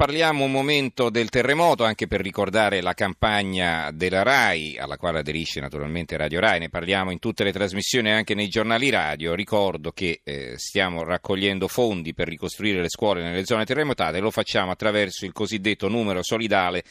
[0.00, 5.60] parliamo un momento del terremoto anche per ricordare la campagna della RAI, alla quale aderisce
[5.60, 9.34] naturalmente Radio RAI, ne parliamo in tutte le trasmissioni e anche nei giornali radio.
[9.34, 14.70] Ricordo che eh, stiamo raccogliendo fondi per ricostruire le scuole nelle zone terremotate lo facciamo
[14.70, 16.82] attraverso il cosiddetto numero solidale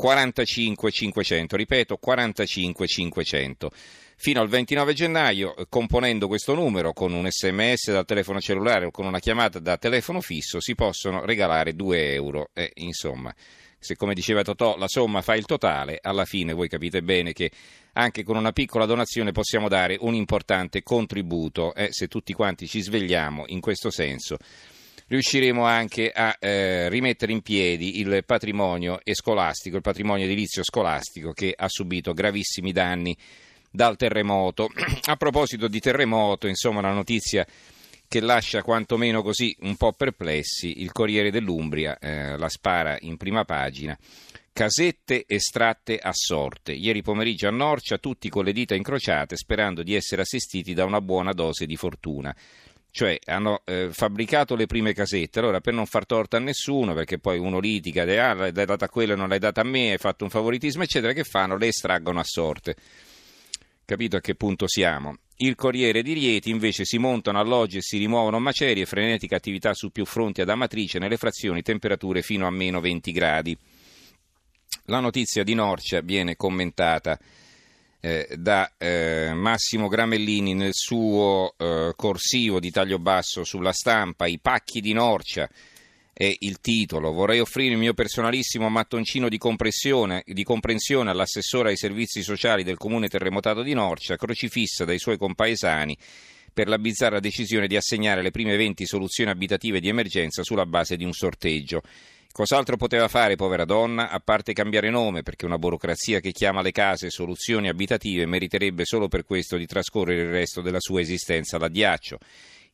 [0.00, 3.70] 45500, ripeto 45500
[4.16, 8.90] fino al 29 gennaio, eh, componendo questo numero con un sms dal telefono cellulare o
[8.90, 12.50] con una chiamata da telefono fisso, si possono regalare 2 euro.
[12.52, 13.34] E, insomma,
[13.78, 17.50] se come diceva Totò la somma fa il totale, alla fine voi capite bene che
[17.94, 22.80] anche con una piccola donazione possiamo dare un importante contributo e se tutti quanti ci
[22.80, 24.36] svegliamo in questo senso
[25.10, 31.52] riusciremo anche a eh, rimettere in piedi il patrimonio scolastico, il patrimonio edilizio scolastico che
[31.56, 33.16] ha subito gravissimi danni
[33.70, 34.68] dal terremoto.
[35.10, 37.44] A proposito di terremoto, insomma, la notizia
[38.06, 43.44] che lascia quantomeno così un po' perplessi, il Corriere dell'Umbria eh, la spara in prima
[43.44, 43.98] pagina.
[44.52, 46.72] Casette estratte a sorte.
[46.72, 51.00] Ieri pomeriggio a Norcia, tutti con le dita incrociate, sperando di essere assistiti da una
[51.00, 52.34] buona dose di fortuna.
[52.92, 57.18] Cioè, hanno eh, fabbricato le prime casette, allora per non far torto a nessuno, perché
[57.18, 60.24] poi uno litiga, ah, l'hai data a quello non l'hai data a me, hai fatto
[60.24, 61.56] un favoritismo, eccetera, che fanno?
[61.56, 62.74] Le estraggono a sorte.
[63.84, 65.16] Capito a che punto siamo?
[65.36, 69.90] Il Corriere di Rieti invece si montano alloggi e si rimuovono macerie, frenetica attività su
[69.90, 73.56] più fronti ad Amatrice, nelle frazioni temperature fino a meno 20 gradi.
[74.84, 77.18] La notizia di Norcia viene commentata
[78.00, 84.38] eh, da eh, Massimo Gramellini nel suo eh, corsivo di taglio basso sulla stampa, i
[84.38, 85.48] pacchi di Norcia
[86.12, 87.12] è il titolo.
[87.12, 93.08] Vorrei offrire il mio personalissimo mattoncino di, di comprensione all'assessore ai servizi sociali del comune
[93.08, 95.96] terremotato di Norcia, crocifissa dai suoi compaesani
[96.52, 100.96] per la bizzarra decisione di assegnare le prime 20 soluzioni abitative di emergenza sulla base
[100.96, 101.82] di un sorteggio.
[102.32, 106.70] Cos'altro poteva fare, povera donna, a parte cambiare nome, perché una burocrazia che chiama le
[106.70, 112.18] case soluzioni abitative meriterebbe solo per questo di trascorrere il resto della sua esistenza all'addiaccio.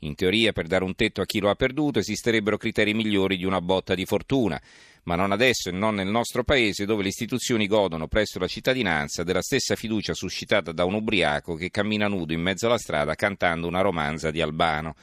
[0.00, 3.46] In teoria, per dare un tetto a chi lo ha perduto, esisterebbero criteri migliori di
[3.46, 4.60] una botta di fortuna,
[5.04, 9.22] ma non adesso e non nel nostro paese, dove le istituzioni godono presso la cittadinanza
[9.22, 13.66] della stessa fiducia suscitata da un ubriaco che cammina nudo in mezzo alla strada cantando
[13.66, 14.96] una romanza di Albano.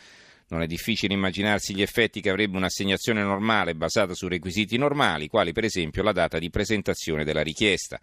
[0.53, 5.51] Non è difficile immaginarsi gli effetti che avrebbe un'assegnazione normale basata su requisiti normali, quali
[5.51, 7.99] per esempio la data di presentazione della richiesta.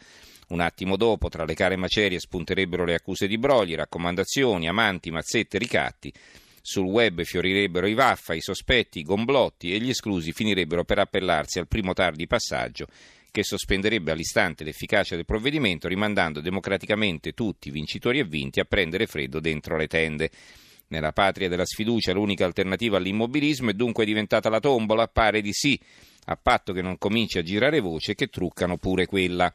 [0.48, 5.58] Un attimo dopo, tra le care macerie spunterebbero le accuse di brogli, raccomandazioni, amanti, mazzette,
[5.58, 6.12] ricatti.
[6.60, 11.60] Sul web fiorirebbero i vaffa, i sospetti, i gomblotti e gli esclusi finirebbero per appellarsi
[11.60, 12.88] al primo tardi passaggio
[13.30, 19.38] che sospenderebbe all'istante l'efficacia del provvedimento, rimandando democraticamente tutti, vincitori e vinti, a prendere freddo
[19.38, 20.30] dentro le tende.
[20.90, 25.06] Nella patria della sfiducia l'unica alternativa all'immobilismo è dunque diventata la tombola?
[25.06, 25.78] Pare di sì,
[26.24, 29.54] a patto che non cominci a girare voce che truccano pure quella.